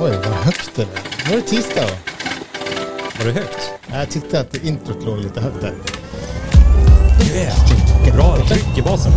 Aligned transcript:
Oj, 0.00 0.10
vad 0.10 0.34
högt 0.34 0.70
det 0.76 0.84
var. 0.84 0.92
Nu 1.24 1.30
var 1.30 1.36
det 1.36 1.42
tisdag. 1.46 1.86
Var 3.18 3.24
det 3.26 3.32
högt? 3.32 3.70
Jag 3.92 4.10
tyckte 4.10 4.40
att 4.40 4.54
introt 4.56 5.04
låg 5.04 5.18
lite 5.18 5.40
högt 5.40 5.60
där. 5.60 5.74
Bra 8.12 8.46
tryck 8.48 8.78
i 8.78 8.82
basen. 8.82 9.12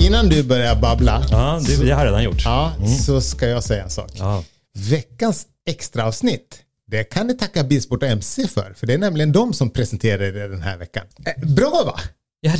Innan 0.00 0.28
du 0.28 0.42
börjar 0.42 0.76
babbla 0.76 1.22
Ja, 1.30 1.60
det, 1.66 1.76
det 1.84 1.90
har 1.90 2.00
jag 2.04 2.06
redan 2.08 2.22
gjort. 2.24 2.44
ja, 2.44 2.72
så 3.06 3.20
ska 3.20 3.48
jag 3.48 3.64
säga 3.64 3.84
en 3.84 3.90
sak. 3.90 4.10
Ja. 4.14 4.44
Veckans 4.90 5.46
extra 5.68 6.04
avsnitt 6.06 6.62
det 6.90 7.04
kan 7.04 7.26
ni 7.26 7.36
tacka 7.36 7.64
Bilsport 7.64 8.02
och 8.02 8.08
MC 8.08 8.48
för. 8.48 8.74
För 8.76 8.86
det 8.86 8.94
är 8.94 8.98
nämligen 8.98 9.32
de 9.32 9.52
som 9.52 9.70
presenterar 9.70 10.32
det 10.32 10.48
den 10.48 10.62
här 10.62 10.76
veckan. 10.76 11.06
Eh, 11.26 11.48
bra 11.48 11.82
va? 11.86 12.00
Ja, 12.46 12.52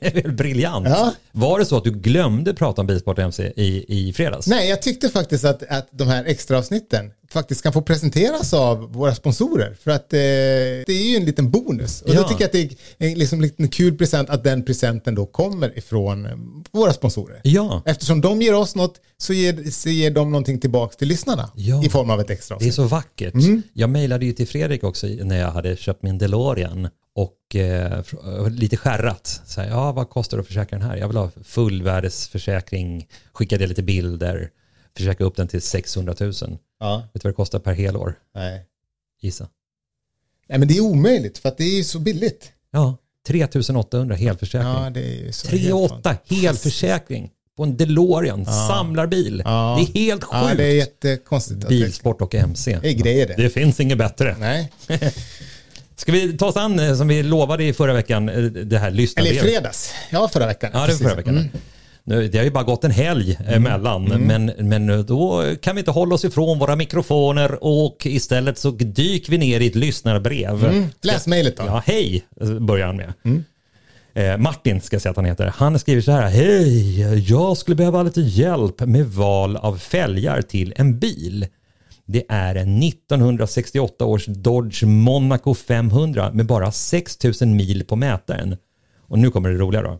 det 0.00 0.06
är 0.18 0.22
väl 0.22 0.32
briljant. 0.32 0.86
Ja. 0.88 1.14
Var 1.32 1.58
det 1.58 1.64
så 1.66 1.76
att 1.76 1.84
du 1.84 1.90
glömde 1.90 2.54
prata 2.54 2.80
om 2.80 2.86
Bilsport 2.86 3.18
MC 3.18 3.52
i, 3.56 3.84
i 4.08 4.12
fredags? 4.12 4.46
Nej, 4.46 4.68
jag 4.68 4.82
tyckte 4.82 5.08
faktiskt 5.08 5.44
att, 5.44 5.62
att 5.62 5.88
de 5.90 6.08
här 6.08 6.24
extra 6.24 6.58
avsnitten 6.58 7.10
faktiskt 7.30 7.62
kan 7.62 7.72
få 7.72 7.82
presenteras 7.82 8.54
av 8.54 8.92
våra 8.92 9.14
sponsorer. 9.14 9.76
För 9.84 9.90
att 9.90 10.12
eh, 10.12 10.18
det 10.18 10.88
är 10.88 11.10
ju 11.10 11.16
en 11.16 11.24
liten 11.24 11.50
bonus. 11.50 12.02
Och 12.02 12.14
Ja. 12.14 12.22
då 12.22 12.28
tycker 12.28 12.40
jag 12.40 12.46
att 12.46 12.52
det 12.52 13.06
är 13.06 13.08
en 13.12 13.18
liksom 13.18 13.50
en 13.58 13.68
kul 13.68 13.96
present 13.98 14.30
att 14.30 14.44
den 14.44 14.64
presenten 14.64 15.14
då 15.14 15.26
kommer 15.26 15.78
ifrån 15.78 16.26
eh, 16.26 16.32
våra 16.72 16.92
sponsorer. 16.92 17.40
Ja, 17.44 17.82
Eftersom 17.86 18.20
de 18.20 18.42
ger 18.42 18.54
oss 18.54 18.74
något 18.74 19.00
så 19.18 19.32
ger, 19.32 19.70
så 19.70 19.88
ger 19.88 20.10
de 20.10 20.32
någonting 20.32 20.60
tillbaka 20.60 20.94
till 20.96 21.08
lyssnarna 21.08 21.50
Ja. 21.54 21.84
i 21.84 21.88
form 21.88 22.10
av 22.10 22.20
ett 22.20 22.30
extra 22.30 22.54
det 22.54 22.64
är 22.64 22.66
avsnitt. 22.68 22.74
så 22.74 22.84
vackert. 22.84 23.34
Mm. 23.34 23.62
Jag 23.72 23.90
mejlade 23.90 24.26
ju 24.26 24.32
till 24.32 24.48
Fredrik 24.48 24.84
också 24.84 25.06
när 25.06 25.38
jag 25.40 25.50
hade 25.50 25.76
köpt 25.76 26.02
min 26.02 26.18
DeLorean 26.18 26.88
och 27.16 27.56
eh, 27.56 28.02
fr- 28.02 28.50
lite 28.50 28.76
skärrat. 28.76 29.40
Så 29.46 29.60
här, 29.60 29.68
ja, 29.68 29.92
vad 29.92 30.10
kostar 30.10 30.36
det 30.36 30.40
att 30.40 30.46
försäkra 30.46 30.78
den 30.78 30.88
här? 30.88 30.96
Jag 30.96 31.08
vill 31.08 31.16
ha 31.16 31.30
fullvärdesförsäkring, 31.44 33.08
skickade 33.32 33.66
lite 33.66 33.82
bilder, 33.82 34.50
försöka 34.96 35.24
upp 35.24 35.36
den 35.36 35.48
till 35.48 35.62
600 35.62 36.14
000. 36.20 36.28
Vet 36.30 36.38
Ja, 36.80 37.08
du 37.12 37.20
vad 37.22 37.32
det 37.32 37.36
kostar 37.36 37.58
per 37.58 37.72
helår? 37.74 38.14
nej. 38.34 38.62
Gissa. 39.20 39.48
nej, 40.48 40.58
men 40.58 40.68
det 40.68 40.76
är 40.76 40.80
omöjligt 40.80 41.38
för 41.38 41.48
att 41.48 41.58
det 41.58 41.64
är 41.64 41.76
ju 41.76 41.84
så 41.84 41.98
billigt. 41.98 42.52
Ja, 42.70 42.96
3800 43.26 44.14
helförsäkring. 44.16 44.68
Ja, 44.84 44.90
det 44.90 45.28
är 45.28 45.32
så 45.32 45.46
3 45.46 45.58
helt 45.58 45.74
8 45.92 46.16
helförsäkring 46.24 47.30
på 47.56 47.62
en 47.62 47.76
DeLorean, 47.76 48.44
samlarbil. 48.46 49.42
Ja. 49.44 49.76
Det 49.78 49.98
är 49.98 50.04
helt 50.04 50.24
sjukt. 50.24 50.44
Ja, 50.50 50.54
det 50.56 50.64
är 50.64 50.74
jättekonstigt. 50.74 51.68
Bilsport 51.68 52.22
och 52.22 52.34
MC. 52.34 52.78
Det 52.82 52.88
är 52.88 52.92
grejer 52.92 53.26
det. 53.28 53.34
Det 53.42 53.50
finns 53.50 53.80
inget 53.80 53.98
bättre. 53.98 54.36
Nej. 54.40 54.72
Ska 55.96 56.12
vi 56.12 56.36
ta 56.36 56.46
oss 56.46 56.56
an, 56.56 56.78
eh, 56.78 56.94
som 56.94 57.08
vi 57.08 57.22
lovade 57.22 57.64
i 57.64 57.72
förra 57.72 57.92
veckan, 57.92 58.28
eh, 58.28 58.42
det 58.42 58.78
här 58.78 58.86
Eller 58.86 58.98
i 58.98 59.00
lyssnarbrevet? 59.00 59.42
fredags. 59.42 59.92
Ja, 60.10 60.28
förra 60.28 60.46
veckan. 60.46 60.70
Ja, 60.72 60.86
det 60.86 60.92
var 60.92 61.08
förra 61.08 61.14
veckan. 61.14 61.36
Mm. 61.36 61.48
Nu, 62.04 62.28
det 62.28 62.38
har 62.38 62.44
ju 62.44 62.50
bara 62.50 62.64
gått 62.64 62.84
en 62.84 62.90
helg 62.90 63.38
emellan, 63.46 64.04
men, 64.04 64.52
men 64.58 65.06
då 65.06 65.54
kan 65.62 65.74
vi 65.74 65.78
inte 65.78 65.90
hålla 65.90 66.14
oss 66.14 66.24
ifrån 66.24 66.58
våra 66.58 66.76
mikrofoner 66.76 67.64
och 67.64 68.06
istället 68.06 68.58
så 68.58 68.70
dyker 68.70 69.30
vi 69.30 69.38
ner 69.38 69.60
i 69.60 69.66
ett 69.66 69.74
lyssnarbrev. 69.74 70.64
Mm. 70.64 70.86
Läs 71.02 71.26
mejlet 71.26 71.56
då. 71.56 71.62
Ja, 71.66 71.82
hej, 71.86 72.24
börjar 72.60 72.86
han 72.86 72.96
med. 72.96 73.12
Eh, 74.16 74.38
Martin 74.38 74.80
ska 74.80 74.94
jag 74.94 75.02
säga 75.02 75.10
att 75.10 75.16
han 75.16 75.24
heter. 75.24 75.52
Han 75.56 75.78
skriver 75.78 76.02
så 76.02 76.12
här. 76.12 76.28
Hej, 76.28 77.00
jag 77.30 77.56
skulle 77.56 77.74
behöva 77.74 78.02
lite 78.02 78.20
hjälp 78.20 78.80
med 78.80 79.06
val 79.06 79.56
av 79.56 79.78
fälgar 79.78 80.42
till 80.42 80.72
en 80.76 80.98
bil. 80.98 81.46
Det 82.06 82.24
är 82.28 82.54
en 82.54 82.82
1968 82.82 84.04
års 84.04 84.26
Dodge 84.26 84.82
Monaco 84.84 85.54
500 85.54 86.30
med 86.32 86.46
bara 86.46 86.72
6000 86.72 87.56
mil 87.56 87.84
på 87.84 87.96
mätaren. 87.96 88.56
Och 89.08 89.18
nu 89.18 89.30
kommer 89.30 89.48
det 89.50 89.56
roliga 89.58 89.82
då. 89.82 89.98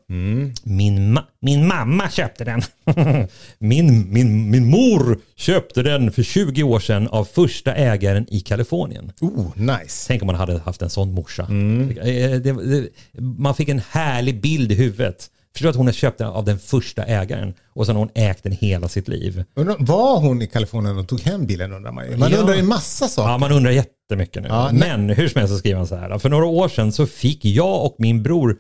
Min, 0.62 1.16
ma- 1.18 1.22
min 1.40 1.66
mamma 1.66 2.10
köpte 2.10 2.44
den. 2.44 2.62
min, 3.58 4.12
min, 4.12 4.50
min 4.50 4.66
mor 4.70 5.18
köpte 5.36 5.82
den 5.82 6.12
för 6.12 6.22
20 6.22 6.62
år 6.62 6.80
sedan 6.80 7.08
av 7.08 7.24
första 7.24 7.74
ägaren 7.74 8.26
i 8.31 8.41
Kalifornien. 8.41 9.12
Oh, 9.20 9.47
nice. 9.56 10.04
Tänk 10.08 10.22
om 10.22 10.26
man 10.26 10.34
hade 10.34 10.58
haft 10.58 10.82
en 10.82 10.91
sån 10.91 11.12
morsa. 11.14 11.42
Eh, 11.42 12.41
Det, 12.41 12.52
det, 12.52 12.88
man 13.20 13.54
fick 13.54 13.69
en 13.69 13.82
härlig 13.91 14.41
bild 14.41 14.72
i 14.72 14.75
huvudet. 14.75 15.31
Förstår 15.56 15.71
att 15.71 15.77
hon 15.77 15.87
har 15.87 15.93
köpt 15.93 16.21
av 16.21 16.44
den 16.44 16.59
första 16.59 17.05
ägaren 17.05 17.55
och 17.72 17.87
sen 17.87 17.97
har 17.97 18.00
hon 18.00 18.11
ägt 18.15 18.43
den 18.43 18.53
hela 18.53 18.89
sitt 18.89 19.09
liv. 19.09 19.44
Undrar, 19.55 19.77
var 19.78 20.21
hon 20.21 20.43
i 20.43 20.47
Kalifornien 20.47 20.99
och 20.99 21.09
tog 21.09 21.21
hem 21.21 21.47
bilen 21.47 21.72
undrar 21.72 21.93
man 21.93 22.11
ju. 22.11 22.17
Man 22.17 22.31
Ja. 22.31 22.39
undrar 22.39 22.55
ju 22.55 22.62
massa 22.62 23.09
saker. 23.09 23.31
Ja, 23.31 23.39
man 23.39 23.53
undrar 23.53 23.71
jättemycket 23.71 24.43
nu. 24.43 24.49
Ja. 24.49 24.71
Men 24.72 25.11
hur 25.11 25.28
som 25.28 25.39
helst 25.39 25.55
så 25.55 25.59
skriver 25.59 25.77
han 25.78 25.87
så 25.87 25.97
här. 25.97 26.19
För 26.19 26.28
några 26.28 26.47
år 26.47 26.69
sedan 26.69 26.93
så 26.93 27.06
fick 27.06 27.44
jag 27.44 27.84
och 27.84 27.97
min 27.99 28.22
bror 28.22 28.56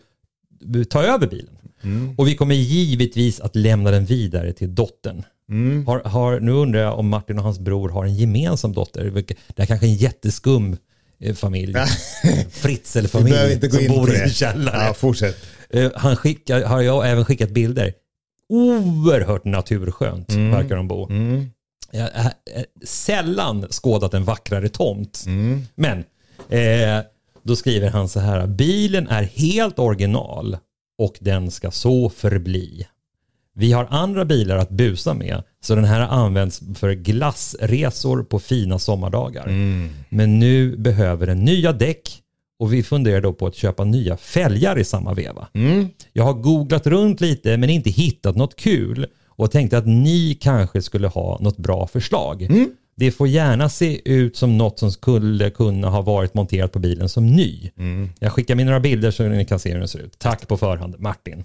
ta 0.90 1.02
över 1.02 1.26
bilen. 1.26 1.58
Mm. 1.82 2.14
Och 2.18 2.28
vi 2.28 2.34
kommer 2.36 2.54
givetvis 2.54 3.40
att 3.40 3.56
lämna 3.56 3.90
den 3.90 4.04
vidare 4.04 4.52
till 4.52 4.74
dottern. 4.74 5.22
Mm. 5.50 5.86
Har, 5.86 6.00
har, 6.04 6.40
nu 6.40 6.52
undrar 6.52 6.80
jag 6.80 6.98
om 6.98 7.08
Martin 7.08 7.38
och 7.38 7.44
hans 7.44 7.58
bror 7.58 7.88
har 7.88 8.04
en 8.04 8.14
gemensam 8.14 8.72
dotter. 8.72 9.10
Det 9.56 9.62
är 9.62 9.66
kanske 9.66 9.86
en 9.86 9.94
jätteskum 9.94 10.76
eh, 11.20 11.34
familj. 11.34 11.74
Fritzelfamilj 12.50 13.60
som 13.70 13.86
bor 13.88 14.14
i 14.14 14.20
en 14.20 14.30
källare. 14.30 14.86
Ja, 14.86 14.94
fortsätt. 14.94 15.36
Eh, 15.70 15.90
Han 15.94 16.16
skickar, 16.16 16.62
har 16.64 16.80
jag 16.80 17.10
även 17.10 17.24
skickat 17.24 17.50
bilder. 17.50 17.92
Oerhört 18.48 19.44
naturskönt 19.44 20.30
Mm. 20.30 20.50
verkar 20.50 20.76
de 20.76 20.88
bo. 20.88 21.08
Jag 21.90 22.02
har 22.14 22.24
eh, 22.54 22.62
sällan 22.84 23.66
skådat 23.70 24.14
en 24.14 24.24
vackrare 24.24 24.68
tomt. 24.68 25.24
Mm. 25.26 25.62
Men 25.74 25.98
eh, 26.48 27.04
då 27.42 27.56
skriver 27.56 27.90
han 27.90 28.08
så 28.08 28.20
här. 28.20 28.46
Bilen 28.46 29.08
är 29.08 29.22
helt 29.22 29.78
original 29.78 30.56
och 30.98 31.16
den 31.20 31.50
ska 31.50 31.70
så 31.70 32.10
förbli. 32.10 32.86
Vi 33.54 33.72
har 33.72 33.86
andra 33.90 34.24
bilar 34.24 34.56
att 34.56 34.70
busa 34.70 35.14
med 35.14 35.42
så 35.60 35.74
den 35.74 35.84
här 35.84 36.00
används 36.00 36.62
för 36.74 36.92
glassresor 36.92 38.22
på 38.22 38.38
fina 38.38 38.78
sommardagar. 38.78 39.46
Men 40.08 40.38
nu 40.38 40.76
behöver 40.76 41.26
den 41.26 41.44
nya 41.44 41.72
däck 41.72 42.22
och 42.58 42.72
vi 42.72 42.82
funderar 42.82 43.20
då 43.20 43.32
på 43.32 43.46
att 43.46 43.54
köpa 43.54 43.84
nya 43.84 44.16
fälgar 44.16 44.78
i 44.78 44.84
samma 44.84 45.14
veva. 45.14 45.48
Jag 46.12 46.24
har 46.24 46.32
googlat 46.32 46.86
runt 46.86 47.20
lite 47.20 47.56
men 47.56 47.70
inte 47.70 47.90
hittat 47.90 48.36
något 48.36 48.56
kul 48.56 49.06
och 49.28 49.50
tänkte 49.50 49.78
att 49.78 49.86
ni 49.86 50.38
kanske 50.40 50.82
skulle 50.82 51.08
ha 51.08 51.38
något 51.40 51.56
bra 51.56 51.86
förslag. 51.86 52.48
Det 52.96 53.10
får 53.10 53.28
gärna 53.28 53.68
se 53.68 54.12
ut 54.12 54.36
som 54.36 54.58
något 54.58 54.78
som 54.78 54.92
skulle 54.92 55.50
kunna 55.50 55.88
ha 55.88 56.02
varit 56.02 56.34
monterat 56.34 56.72
på 56.72 56.78
bilen 56.78 57.08
som 57.08 57.26
ny. 57.26 57.70
Jag 58.18 58.32
skickar 58.32 58.54
med 58.54 58.66
några 58.66 58.80
bilder 58.80 59.10
så 59.10 59.22
ni 59.22 59.44
kan 59.44 59.58
se 59.58 59.72
hur 59.72 59.78
den 59.78 59.88
ser 59.88 59.98
ut. 59.98 60.18
Tack 60.18 60.48
på 60.48 60.56
förhand, 60.56 60.94
Martin. 60.98 61.44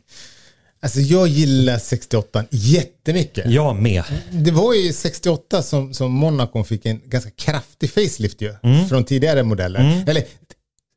Alltså 0.84 1.00
jag 1.00 1.28
gillar 1.28 1.78
68 1.78 2.44
jättemycket. 2.50 3.52
Jag 3.52 3.76
med. 3.76 4.04
Det 4.32 4.52
var 4.52 4.74
ju 4.74 4.94
68 4.94 5.64
som, 5.64 5.94
som 5.94 6.12
Monaco 6.12 6.64
fick 6.64 6.86
en 6.86 7.02
ganska 7.06 7.30
kraftig 7.30 7.90
facelift 7.90 8.42
ju. 8.42 8.54
Mm. 8.64 8.88
Från 8.88 9.04
tidigare 9.04 9.44
modeller. 9.44 10.04
Eller 10.08 10.24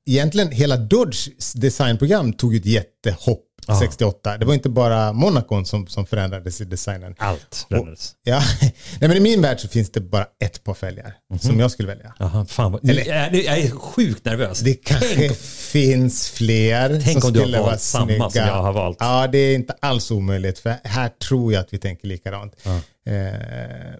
egentligen 0.06 0.50
hela 0.50 0.76
Dodges 0.76 1.52
designprogram 1.52 2.32
tog 2.32 2.56
ett 2.56 2.66
jättehopp 2.66 3.40
68. 3.80 4.38
Det 4.38 4.46
var 4.46 4.54
inte 4.54 4.68
bara 4.68 5.12
Monaco 5.12 5.64
som, 5.64 5.86
som 5.86 6.06
förändrades 6.06 6.60
i 6.60 6.64
designen. 6.64 7.14
Allt 7.18 7.66
förändrades. 7.68 8.12
Ja, 8.24 8.42
nej 9.00 9.08
men 9.08 9.16
i 9.16 9.20
min 9.20 9.42
värld 9.42 9.60
så 9.60 9.68
finns 9.68 9.90
det 9.90 10.00
bara 10.00 10.26
ett 10.44 10.64
par 10.64 10.74
fälgar 10.74 11.14
Mhm. 11.30 11.38
som 11.38 11.60
jag 11.60 11.70
skulle 11.70 11.88
välja. 11.88 12.14
Jaha, 12.18 12.46
fan 12.46 12.72
vad, 12.72 12.88
Eller- 12.88 13.06
jag, 13.08 13.16
är, 13.16 13.32
jag 13.44 13.58
är 13.58 13.70
sjukt 13.70 14.24
nervös. 14.24 14.60
Det 14.60 14.74
kanske 14.74 15.14
Tänk, 15.16 15.36
finns 15.38 16.28
fler 16.28 17.00
Tänk 17.04 17.20
som 17.20 17.28
om 17.28 17.32
du 17.32 17.40
har 17.40 17.46
valt 17.46 17.62
vara 17.66 17.78
samma 17.78 18.06
snygga. 18.06 18.30
som 18.30 18.40
jag 18.40 18.62
har 18.62 18.72
valt. 18.72 18.96
Ja, 19.00 19.26
det 19.32 19.38
är 19.38 19.54
inte 19.54 19.74
alls 19.80 20.10
omöjligt 20.10 20.58
för 20.58 20.74
här 20.84 21.08
tror 21.08 21.52
jag 21.52 21.60
att 21.60 21.72
vi 21.74 21.78
tänker 21.78 22.08
likadant. 22.08 22.52
Eh, 23.06 23.53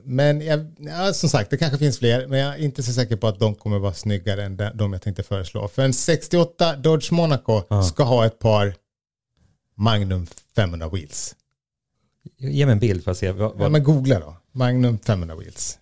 men 0.05 0.41
jag, 0.41 0.75
ja, 0.79 1.13
som 1.13 1.29
sagt, 1.29 1.51
det 1.51 1.57
kanske 1.57 1.79
finns 1.79 1.99
fler, 1.99 2.27
men 2.27 2.39
jag 2.39 2.55
är 2.55 2.59
inte 2.59 2.83
så 2.83 2.93
säker 2.93 3.17
på 3.17 3.29
att 3.29 3.39
de 3.39 3.55
kommer 3.55 3.79
vara 3.79 3.95
snyggare 3.95 4.45
än 4.45 4.57
de- 4.75 4.93
jag 4.93 5.03
tänkte 5.03 5.23
föreslå. 5.23 5.69
För 5.69 5.83
en 5.83 5.95
68 5.95 6.77
Dodge 6.77 7.13
Monaco 7.13 7.83
ska 7.83 8.03
ha 8.05 8.27
ett 8.27 8.39
par 8.39 8.75
Magnum 9.77 10.27
500 10.57 10.89
wheels. 10.89 11.35
ge 12.39 12.67
mig 12.67 12.73
en 12.73 12.79
bild 12.79 13.05
för 13.05 13.11
att 13.11 13.19
se. 13.19 13.33
Vad, 13.33 13.51
Ja, 13.51 13.55
vad, 13.57 13.73
men 13.73 13.85
googla 13.85 14.21
då. 14.21 14.37
Magnum 14.53 14.99
500 14.99 15.37
wheels. 15.37 15.79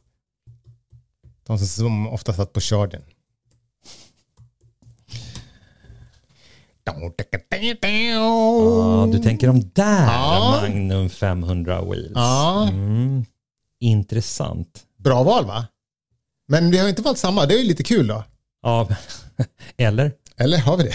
De 1.47 1.59
som, 1.59 2.09
ofta 2.09 2.33
satt 2.33 2.53
på 2.53 2.61
chargen. 2.61 3.03
ja, 6.85 7.13
du 9.13 9.19
tänker 9.19 9.47
de 9.47 9.71
där 9.75 10.07
Ja. 10.07 10.59
Magnum 10.63 11.11
500 11.11 11.83
wheels. 11.85 12.13
Ja, 12.15 12.69
Mm, 12.69 13.25
intressant. 13.83 14.83
bra 14.99 15.23
val 15.23 15.47
va? 15.47 15.67
Men 16.49 16.71
vi 16.71 16.79
har 16.79 16.89
inte 16.89 17.03
valt 17.03 17.19
samma, 17.19 17.47
det 17.47 17.55
är 17.55 17.59
ju 17.59 17.65
lite 17.65 17.83
kul 17.83 18.07
då. 18.07 18.25
Ja, 18.63 18.89
eller? 19.77 20.13
Eller 20.37 20.59
har 20.59 20.77
vi 20.77 20.83
det? 20.83 20.95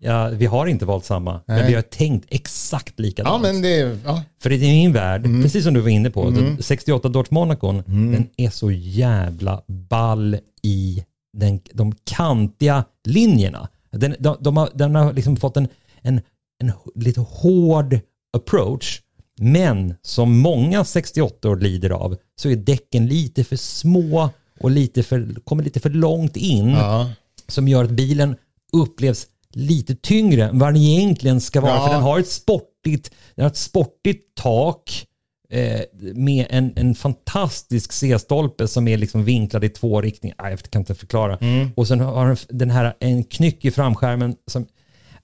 Ja, 0.00 0.28
vi 0.28 0.46
har 0.46 0.66
inte 0.66 0.84
valt 0.86 1.04
samma, 1.04 1.40
men 1.46 1.56
Nej. 1.58 1.66
vi 1.68 1.74
har 1.74 1.82
tänkt 1.82 2.26
exakt 2.28 3.00
likadant. 3.00 3.46
Ja, 3.46 3.52
men 3.52 3.62
det 3.62 3.98
ja. 4.04 4.22
För 4.42 4.52
i 4.52 4.58
min 4.58 4.92
värld, 4.92 5.26
Mm. 5.26 5.42
precis 5.42 5.64
som 5.64 5.74
du 5.74 5.80
var 5.80 5.88
inne 5.88 6.10
på, 6.10 6.34
så 6.34 6.62
68 6.62 7.08
Dodge 7.08 7.30
Monacon, 7.30 7.82
den 7.86 8.28
är 8.36 8.50
så 8.50 8.70
jävla 8.70 9.62
ball 9.68 10.36
i 10.62 11.04
den, 11.38 11.60
de 11.72 11.94
kantiga 12.04 12.84
linjerna. 13.04 13.68
Den, 13.90 14.14
de, 14.18 14.36
de 14.40 14.56
har, 14.56 14.70
den 14.74 14.94
har 14.94 15.12
liksom 15.12 15.36
fått 15.36 15.56
en, 15.56 15.68
en, 16.02 16.20
en 16.62 16.72
lite 16.94 17.20
hård 17.20 18.00
approach 18.36 19.00
Men 19.40 19.94
som 20.02 20.38
många 20.38 20.84
68 20.84 21.48
år 21.48 21.56
lider 21.56 21.90
av 21.90 22.16
så 22.36 22.48
är 22.48 22.56
däcken 22.56 23.06
lite 23.06 23.44
för 23.44 23.56
små 23.56 24.30
och 24.60 24.70
lite 24.70 25.02
för, 25.02 25.44
kommer 25.44 25.64
lite 25.64 25.80
för 25.80 25.90
långt 25.90 26.36
in. 26.36 26.68
Ja. 26.68 27.10
Som 27.48 27.68
gör 27.68 27.84
att 27.84 27.90
bilen 27.90 28.36
upplevs 28.72 29.26
lite 29.52 29.94
tyngre 29.94 30.44
än 30.44 30.58
vad 30.58 30.68
den 30.68 30.82
egentligen 30.82 31.40
ska 31.40 31.60
vara. 31.60 31.74
Ja. 31.74 31.86
För 31.86 31.94
den 31.94 32.02
har 32.02 32.18
ett 32.18 32.28
sportigt, 32.28 33.10
den 33.34 33.42
har 33.42 33.50
ett 33.50 33.56
sportigt 33.56 34.34
tak 34.34 35.06
eh, 35.50 35.80
med 36.14 36.46
en, 36.50 36.72
en 36.76 36.94
fantastisk 36.94 37.92
C-stolpe 37.92 38.68
som 38.68 38.88
är 38.88 38.96
liksom 38.96 39.24
vinklad 39.24 39.64
i 39.64 39.68
två 39.68 40.00
riktningar. 40.00 40.36
Ah, 40.38 40.50
jag 40.50 40.62
kan 40.62 40.82
inte 40.82 40.94
förklara. 40.94 41.38
Och 41.74 41.88
sen 41.88 42.00
har 42.00 42.26
den, 42.26 42.36
den 42.48 42.70
här 42.70 42.94
en 43.00 43.24
knyck 43.24 43.64
i 43.64 43.70
framskärmen 43.70 44.36
som, 44.50 44.66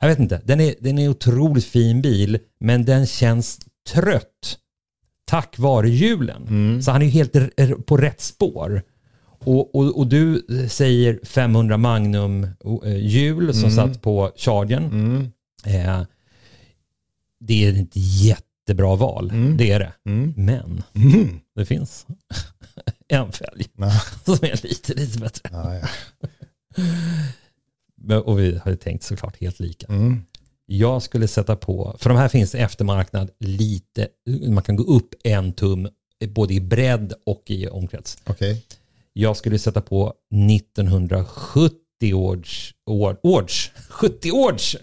jag 0.01 0.09
vet 0.09 0.19
inte, 0.19 0.41
den 0.45 0.61
är, 0.61 0.75
den 0.81 0.99
är 0.99 1.05
en 1.05 1.11
otroligt 1.11 1.65
fin 1.65 2.03
bil 2.03 2.39
men 2.61 2.85
den 2.85 3.07
känns 3.07 3.61
trött 3.93 4.59
tack 5.27 5.59
vare 5.59 5.89
hjulen. 5.91 6.47
Så 6.83 6.91
han 6.91 7.03
är 7.03 7.07
ju 7.07 7.11
helt 7.13 7.37
på 7.87 7.97
rätt 7.97 8.21
spår. 8.21 8.83
Och, 9.47 9.75
och, 9.75 9.99
och 9.99 10.07
du 10.07 10.47
säger 10.71 11.21
500 11.25 11.77
Magnum 11.77 12.45
eh, 12.85 12.97
hjul 12.97 13.55
som 13.55 13.71
satt 13.71 14.03
på 14.03 14.33
Chargern. 14.37 14.93
Eh, 15.67 16.03
det 17.41 17.65
är 17.65 17.83
ett 17.83 17.97
jättebra 18.23 18.97
val, 18.97 19.33
det 19.57 19.71
är 19.73 19.79
det. 19.79 19.93
Men 20.37 20.83
det 21.55 21.65
finns 21.65 22.07
en 23.09 23.33
fälg 23.33 23.67
som 24.25 24.35
är 24.35 24.63
lite, 24.67 24.95
lite 24.95 25.19
bättre. 25.19 25.49
Ja, 25.53 25.75
ja. 25.75 25.89
Och 28.21 28.39
vi 28.39 28.61
har 28.65 28.71
ju 28.71 28.77
tänkt 28.77 29.05
såklart 29.05 29.41
helt 29.41 29.61
lika. 29.61 29.87
Jag 30.67 31.03
skulle 31.03 31.29
sätta 31.29 31.57
på, 31.57 31.97
för 31.99 32.11
de 32.11 32.19
här 32.19 32.29
finns 32.29 32.55
eftermarknad 32.55 33.31
lite, 33.41 34.09
man 34.49 34.63
kan 34.63 34.77
gå 34.77 34.83
upp 34.85 35.15
en 35.25 35.53
tum 35.53 35.89
både 36.29 36.55
i 36.55 36.61
bredd 36.61 37.13
och 37.27 37.43
i 37.47 37.69
omkrets. 37.69 38.19
Okej. 38.27 38.65
Jag 39.13 39.37
skulle 39.37 39.59
sätta 39.59 39.81
på 39.81 40.15
1970 40.51 42.15
års, 42.15 42.75
år, 42.87 43.21
års 43.23 43.71
70 43.89 44.31
års 44.31 44.77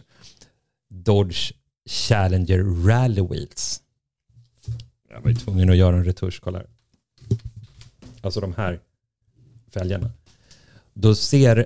Dodge 0.89 1.51
Challenger 1.89 2.85
Rally 2.87 3.21
Wheels. 3.21 3.81
Jag 5.09 5.21
var 5.21 5.33
tvungen 5.33 5.69
att 5.69 5.77
göra 5.77 5.95
en 5.95 6.05
retusch, 6.05 6.39
kolla 6.41 6.57
här. 6.57 6.67
Alltså 8.21 8.39
de 8.41 8.53
här 8.53 8.79
fälgarna. 9.73 10.11
Då 10.93 11.15
ser, 11.15 11.65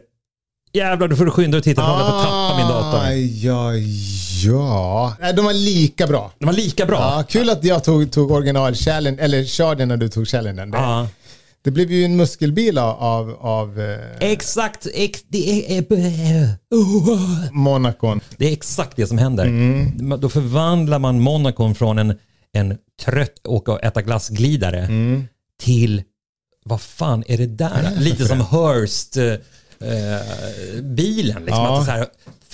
jävlar 0.76 1.08
du 1.08 1.16
får 1.16 1.30
skynda 1.30 1.52
dig 1.52 1.58
och 1.58 1.64
titta, 1.64 1.82
jag 1.82 1.88
håller 1.90 2.10
på 2.10 2.16
att 2.16 2.24
tappa 2.24 2.58
min 2.58 2.68
dator. 2.68 3.00
Ah, 3.00 3.12
Ja, 3.14 3.74
ja. 4.46 5.16
Nej, 5.22 5.34
de 5.34 5.46
var 5.46 5.54
lika 5.54 6.08
bra. 6.08 6.32
De 6.40 6.46
var 6.46 6.54
lika 6.54 6.86
bra. 6.86 6.98
Ja, 7.00 7.24
kul 7.30 7.50
att 7.50 7.64
jag 7.64 7.84
tog, 7.84 8.12
tog 8.12 8.32
original 8.32 8.76
Challenge, 8.76 9.22
eller 9.22 9.44
Charden 9.44 9.88
när 9.88 9.98
du 9.98 10.10
tog 10.10 10.28
Challengen. 10.28 10.72
Det, 10.72 10.78
Ja. 10.78 11.08
det 11.64 11.72
blev 11.72 11.92
ju 11.92 12.06
en 12.06 12.16
muskelbil 12.16 12.78
av, 12.78 13.38
av, 13.40 13.80
eh, 13.82 14.30
Exakt, 14.32 14.88
ex, 14.94 15.24
det, 15.28 15.78
är, 15.78 15.84
oh. 16.72 17.52
Monacon. 17.52 18.22
det 18.38 18.48
är 18.48 18.52
exakt 18.52 18.96
det 18.96 19.08
som 19.08 19.18
händer. 19.18 19.46
Mm. 19.46 20.20
Då 20.20 20.30
förvandlar 20.30 21.00
man 21.00 21.20
Monacon 21.20 21.76
från 21.76 22.00
en, 22.00 22.14
en 22.54 22.78
trött 23.06 23.48
åka 23.48 23.72
och 23.72 23.84
äta 23.84 24.02
glassglidare 24.02 24.80
Mm. 24.80 25.24
till, 25.64 26.04
vad 26.66 26.82
fan 26.82 27.24
är 27.28 27.38
det 27.38 27.48
där? 27.48 27.92
Lite 28.00 28.26
som 28.26 28.42
Hearst 28.42 29.18
eh, 29.80 30.82
bilen. 30.82 31.46
Liksom. 31.46 31.64
Ja. 31.64 31.80
Att 31.80 31.86
det, 31.86 31.92
är 31.92 31.98
här, 31.98 32.08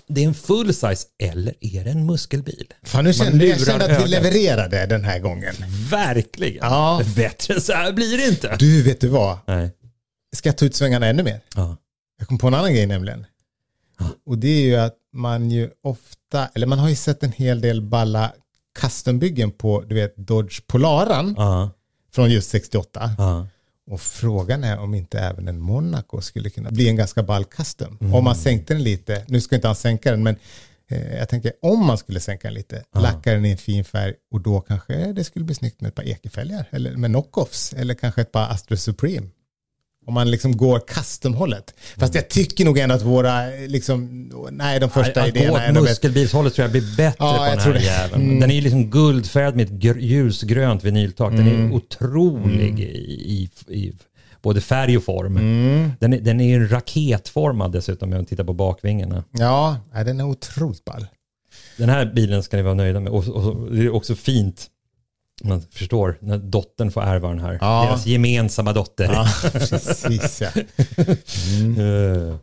det 0.07 0.23
är 0.23 0.27
en 0.27 0.33
full 0.33 0.73
size 0.73 1.07
eller 1.23 1.53
är 1.59 1.83
det 1.83 1.91
en 1.91 2.06
muskelbil? 2.06 2.73
Fan, 2.83 3.03
nu 3.03 3.13
kände 3.13 3.45
jag 3.45 3.65
kände 3.65 3.85
att 3.97 4.03
vi 4.06 4.09
levererade 4.09 4.85
den 4.85 5.03
här 5.03 5.19
gången. 5.19 5.53
Verkligen. 5.89 6.59
Ja. 6.65 7.01
Bättre 7.15 7.62
så 7.62 7.73
här 7.73 7.91
blir 7.91 8.18
det 8.18 8.27
inte. 8.27 8.56
Du, 8.59 8.83
vet 8.83 9.01
du 9.01 9.07
vad? 9.07 9.38
Nej. 9.47 9.71
Ska 10.35 10.50
jag 10.50 10.57
ta 10.57 10.65
ut 10.65 10.75
svängarna 10.75 11.07
ännu 11.07 11.23
mer? 11.23 11.39
Ja. 11.56 11.77
Jag 12.19 12.27
kom 12.27 12.38
på 12.38 12.47
en 12.47 12.53
annan 12.53 12.73
grej 12.73 12.85
nämligen. 12.85 13.25
Och 14.25 14.38
det 14.38 14.47
är 14.47 14.62
ju 14.62 14.75
att 14.75 14.95
man 15.13 15.51
ju 15.51 15.69
ofta, 15.83 16.47
eller 16.56 16.68
man 16.68 16.79
har 16.79 16.89
ju 16.89 16.95
sett 16.95 17.23
en 17.23 17.31
hel 17.31 17.62
del 17.62 17.81
balla 17.81 18.33
custombyggen 18.79 19.51
på, 19.51 19.81
du 19.81 19.95
vet, 19.95 20.18
Dodge 20.18 20.68
Polaran 20.68 21.35
Ja. 21.38 21.69
från 22.13 22.29
just 22.31 22.50
68. 22.50 23.12
Och 23.91 24.01
frågan 24.01 24.63
är 24.63 24.79
om 24.79 24.93
inte 24.93 25.19
även 25.19 25.47
en 25.47 25.59
Monaco 25.59 26.21
skulle 26.21 26.49
kunna 26.49 26.71
bli 26.71 26.89
en 26.89 26.95
ganska 26.95 27.23
ball 27.23 27.45
custom. 27.45 27.97
Mm. 28.01 28.13
Om 28.13 28.23
man 28.23 28.35
sänkte 28.35 28.73
den 28.73 28.83
lite, 28.83 29.25
nu 29.27 29.41
ska 29.41 29.55
inte 29.55 29.67
han 29.67 29.75
sänka 29.75 30.11
den, 30.11 30.23
men 30.23 30.35
eh, 30.88 31.17
jag 31.17 31.29
tänker 31.29 31.53
om 31.61 31.85
man 31.85 31.97
skulle 31.97 32.19
sänka 32.19 32.47
den 32.47 32.53
lite, 32.53 32.83
lacka 32.95 33.33
den 33.33 33.45
i 33.45 33.51
en 33.51 33.57
fin 33.57 33.83
färg 33.83 34.13
och 34.31 34.41
då 34.41 34.61
kanske 34.61 35.13
det 35.13 35.23
skulle 35.23 35.45
bli 35.45 35.55
snyggt 35.55 35.81
med 35.81 35.89
ett 35.89 35.95
par 35.95 36.03
ekefälgar 36.03 36.65
eller 36.71 36.95
med 36.97 37.09
knockoffs 37.09 37.73
eller 37.73 37.93
kanske 37.93 38.21
ett 38.21 38.31
par 38.31 38.49
Astro 38.49 38.77
Supreme. 38.77 39.27
Om 40.11 40.15
man 40.15 40.31
liksom 40.31 40.57
går 40.57 40.79
custom-hållet. 40.87 41.73
Fast 41.97 42.15
jag 42.15 42.29
tycker 42.29 42.65
nog 42.65 42.77
ändå 42.77 42.95
att 42.95 43.01
våra, 43.01 43.45
liksom, 43.67 44.29
nej 44.51 44.79
de 44.79 44.89
första 44.89 45.21
att 45.21 45.27
idéerna 45.27 45.51
gå 45.51 45.57
är 45.57 45.77
åt 45.77 45.83
muskelbilshållet 45.83 46.53
tror 46.53 46.63
jag 46.63 46.71
blir 46.71 46.97
bättre 46.97 47.15
Ja, 47.25 47.37
på 47.37 47.43
jag 47.45 47.51
den 47.57 47.59
här 47.59 47.73
det. 47.73 47.79
jäveln. 47.83 48.23
Mm. 48.23 48.39
Den 48.39 48.51
är 48.51 48.55
ju 48.55 48.61
liksom 48.61 48.89
guldfärgad 48.89 49.55
med 49.55 49.65
ett 49.65 49.71
gr- 49.71 49.99
ljusgrönt 49.99 50.83
vinyltak. 50.83 51.31
Den 51.31 51.47
är 51.47 51.73
otrolig 51.75 52.79
i, 52.79 52.83
i, 52.87 53.49
i 53.75 53.93
både 54.41 54.61
färg 54.61 54.97
och 54.97 55.03
form. 55.03 55.33
Den, 55.99 56.13
är, 56.13 56.19
den 56.19 56.41
är 56.41 56.47
ju 56.47 56.67
raketformad 56.67 57.71
dessutom 57.71 58.09
om 58.09 58.15
man 58.17 58.25
tittar 58.25 58.43
på 58.43 58.53
bakvingarna. 58.53 59.23
Ja, 59.31 59.77
den 59.93 60.19
är 60.19 60.25
otroligt 60.25 60.85
ball. 60.85 61.05
Den 61.77 61.89
här 61.89 62.05
bilen 62.15 62.43
ska 62.43 62.57
ni 62.57 62.63
vara 62.63 62.73
nöjda 62.73 62.99
med. 62.99 63.11
Och, 63.13 63.27
och 63.27 63.71
det 63.75 63.85
är 63.85 63.93
också 63.95 64.15
fint, 64.15 64.67
man 65.43 65.61
förstår, 65.71 66.17
när 66.21 66.38
dottern 66.38 66.91
får 66.91 67.01
ärva 67.03 67.27
den 67.29 67.39
här. 67.39 67.57
Ja. 67.61 67.85
Deras 67.89 68.05
gemensamma 68.05 68.73
dotter. 68.73 69.03
Ja, 69.13 69.27
precis 69.51 70.41
ja. 70.41 70.47
Eh, 71.77 72.35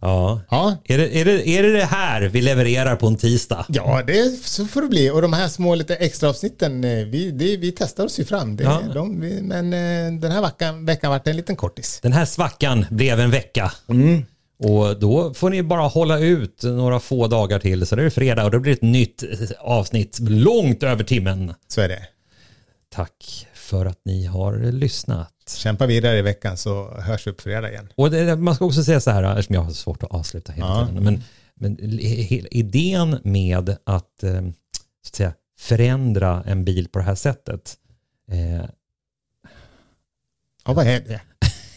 ja. 0.00 0.40
Ja, 0.50 0.76
Är, 0.84 0.98
det, 0.98 1.16
är, 1.20 1.24
det, 1.24 1.48
är 1.48 1.62
det 1.62 1.72
det 1.72 1.84
här 1.84 2.22
vi 2.22 2.40
levererar 2.42 2.96
på 2.96 3.06
en 3.06 3.16
tisdag? 3.16 3.66
Ja, 3.68 4.02
det, 4.06 4.44
så 4.44 4.66
får 4.66 4.82
det 4.82 4.88
bli. 4.88 5.10
Och 5.10 5.22
de 5.22 5.32
här 5.32 5.48
små 5.48 5.74
lite 5.74 5.96
extra 5.96 6.28
avsnitten, 6.28 6.84
eh, 6.84 7.04
vi, 7.04 7.30
det, 7.30 7.56
vi 7.56 7.72
testar 7.72 8.04
oss 8.04 8.20
ju 8.20 8.24
fram. 8.24 8.56
Det, 8.56 8.64
Ja. 8.64 8.80
de, 8.94 9.20
vi, 9.20 9.42
men 9.42 9.72
eh, 9.72 10.20
den 10.20 10.32
här 10.32 10.42
veckan, 10.42 10.86
veckan 10.86 11.10
vart 11.10 11.26
en 11.28 11.36
liten 11.36 11.56
kortis. 11.56 11.98
Den 12.02 12.12
här 12.12 12.24
svackan 12.24 12.86
blev 12.90 13.20
en 13.20 13.30
vecka. 13.30 13.72
Och 14.58 15.00
då 15.00 15.34
får 15.34 15.50
ni 15.50 15.62
bara 15.62 15.82
hålla 15.82 16.18
ut 16.18 16.62
några 16.62 17.00
få 17.00 17.26
dagar 17.26 17.58
till 17.58 17.86
så 17.86 17.96
det 17.96 18.02
är 18.04 18.10
fredag 18.10 18.44
och 18.44 18.50
då 18.50 18.58
blir 18.60 18.72
det 18.72 18.76
ett 18.76 18.82
nytt 18.82 19.24
avsnitt 19.60 20.18
långt 20.20 20.82
över 20.82 21.04
timmen. 21.04 21.54
Så 21.68 21.80
är 21.80 21.88
det. 21.88 22.02
Tack 22.94 23.46
för 23.54 23.86
att 23.86 24.00
ni 24.04 24.24
har 24.26 24.56
lyssnat. 24.58 25.30
Kämpa 25.56 25.86
vidare 25.86 26.18
i 26.18 26.22
veckan 26.22 26.56
så 26.56 27.00
hörs 27.00 27.26
vi 27.26 27.32
på 27.32 27.42
fredag 27.42 27.70
igen. 27.70 27.88
Och 27.94 28.10
det, 28.10 28.36
man 28.36 28.54
ska 28.54 28.64
också 28.64 28.84
säga 28.84 29.00
så 29.00 29.10
här, 29.10 29.22
eftersom 29.38 29.54
jag 29.54 29.62
har 29.62 29.70
svårt 29.70 30.02
att 30.02 30.10
avsluta 30.10 30.52
hela 30.52 30.66
Ja. 30.66 30.86
tiden. 30.88 31.04
Men, 31.04 31.22
men 31.54 31.76
idén 32.50 33.20
med 33.24 33.76
att, 33.84 34.22
eh, 34.22 34.32
så 34.42 35.08
att 35.08 35.14
säga, 35.16 35.32
förändra 35.58 36.42
en 36.46 36.64
bil 36.64 36.88
på 36.88 36.98
det 36.98 37.04
här 37.04 37.14
sättet. 37.14 37.74
Eh, 38.30 38.64
Ja, 40.66 40.72
vad 40.72 40.86
är 40.86 41.00
det? 41.00 41.20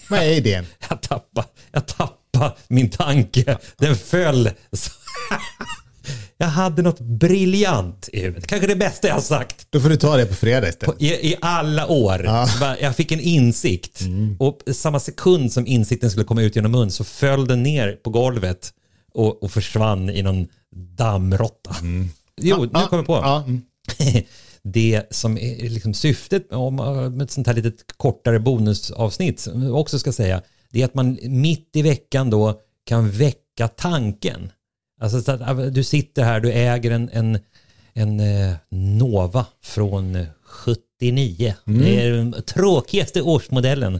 Vad 0.10 0.20
är 0.20 0.32
idén? 0.32 0.66
jag 0.90 1.02
tappade, 1.02 1.48
jag 1.72 1.86
tappade 1.88 2.56
min 2.68 2.90
tanke. 2.90 3.58
Den 3.78 3.96
föll. 3.96 4.50
Så- 4.72 4.92
Jag 6.38 6.48
hade 6.48 6.82
något 6.82 7.00
briljant 7.00 8.10
i 8.14 8.22
huvudet. 8.22 8.48
Kanske 8.48 8.68
det 8.68 8.76
bästa 8.76 9.08
jag 9.08 9.16
har 9.16 9.22
sagt 9.22 9.68
Då 9.70 9.80
får 9.80 9.90
du 9.90 9.96
ta 9.96 10.18
det 10.18 10.26
på 10.26 10.34
fredag 10.34 10.70
istället. 10.70 11.02
i, 11.02 11.06
i 11.06 11.36
alla 11.42 11.88
år. 11.88 12.22
Ja. 12.26 12.48
Mm. 12.64 12.78
Jag 12.82 12.96
fick 12.96 13.12
en 13.12 13.20
insikt. 13.20 14.02
Och 14.40 14.62
samma 14.74 15.00
sekund 15.00 15.54
som 15.54 15.68
insikten 15.68 16.12
skulle 16.12 16.26
komma 16.26 16.42
ut 16.42 16.56
genom 16.56 16.72
mun 16.72 16.92
så 16.92 17.04
föll 17.04 17.48
den 17.48 17.64
ner 17.64 17.92
på 17.92 18.10
golvet 18.10 18.74
och, 19.14 19.44
och 19.44 19.52
försvann 19.52 20.10
i 20.10 20.22
någon 20.22 20.48
dammråtta. 20.76 21.76
Jo, 22.42 22.62
nu 22.62 22.70
kommer 22.70 22.88
jag 22.92 23.06
på. 23.06 23.14
Ja, 23.14 23.44
mm. 23.48 23.62
det 24.64 25.08
som 25.12 25.38
är 25.38 25.70
liksom 25.70 25.94
syftet 25.94 26.52
med 27.12 27.22
ett 27.22 27.32
sånt 27.32 27.48
här 27.48 27.54
litet 27.54 27.98
kortare 27.98 28.40
bonusavsnitt, 28.40 29.40
som 29.40 29.64
jag 29.64 29.76
också 29.76 30.00
ska 30.00 30.12
säga, 30.12 30.42
det 30.70 30.82
är 30.82 30.86
att 30.86 30.94
man 30.94 31.18
mitt 31.24 31.70
i 31.74 31.82
veckan 31.82 32.30
då 32.30 32.62
kan 32.86 33.10
väcka 33.12 33.68
tanken. 33.68 34.52
Alltså 35.02 35.22
så 35.22 35.32
att 35.32 35.42
äh, 35.42 35.58
du 35.58 35.84
sitter 35.84 36.24
här, 36.24 36.40
du 36.40 36.52
äger 36.52 36.92
en, 36.92 37.10
en, 37.14 37.40
en 37.94 38.20
eh, 38.20 38.54
Nova 38.70 39.46
från 39.64 40.26
79. 40.44 41.54
Det 41.66 42.02
är 42.06 42.12
den 42.12 42.36
tråkigaste 42.48 43.22
årsmodellen. 43.22 44.00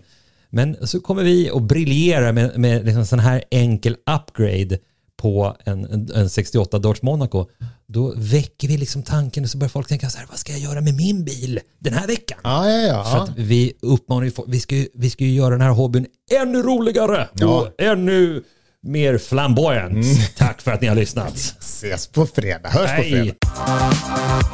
Men 0.50 0.88
så 0.88 1.00
kommer 1.00 1.24
vi 1.24 1.52
och 1.52 1.62
briljerar 1.62 2.32
med, 2.32 2.60
med 2.60 2.86
liksom 2.86 3.06
sån 3.06 3.20
här 3.20 3.44
enkel 3.52 3.96
upgrade 4.16 4.78
på 5.18 5.58
en, 5.66 5.86
en, 5.86 6.10
en 6.16 6.30
68 6.30 6.80
Dodge 6.80 7.04
Monaco. 7.04 7.46
Då 7.88 8.14
väcker 8.18 8.68
vi 8.68 8.78
liksom 8.78 9.04
tanken 9.04 9.44
och 9.44 9.50
så 9.50 9.58
börjar 9.58 9.70
folk 9.70 9.88
tänka 9.88 10.10
så 10.10 10.18
här, 10.18 10.26
vad 10.30 10.38
ska 10.38 10.52
jag 10.52 10.62
göra 10.62 10.82
med 10.82 10.94
min 10.96 11.24
bil 11.24 11.60
den 11.80 11.94
här 11.94 12.08
veckan? 12.08 12.40
ja, 12.44 12.70
ja. 12.70 12.82
ja. 12.88 13.04
För 13.04 13.18
att 13.24 13.38
vi 13.38 13.74
uppmanar 13.82 14.24
ju 14.24 14.32
folk, 14.32 14.50
vi 14.52 14.60
ska 14.60 14.76
ju, 14.76 14.88
vi 14.94 15.10
ska 15.10 15.24
ju 15.24 15.34
göra 15.34 15.50
den 15.50 15.62
här 15.62 15.70
hobbyn 15.70 16.06
ännu 16.42 16.62
roligare 16.62 17.28
Ja. 17.34 17.48
och 17.48 17.82
ännu 17.82 18.44
mer 18.88 19.18
flamboyant. 19.18 19.94
Mm. 19.94 20.18
Tack 20.38 20.62
för 20.62 20.72
att 20.72 20.82
ni 20.82 20.88
har 20.88 20.96
lyssnat. 20.96 21.36
Ses 21.60 22.08
på 22.08 22.26
fredag. 22.26 22.70
Hörs 22.70 22.90
Hej. 22.90 23.04
på 23.04 23.10
fredag. 23.10 24.48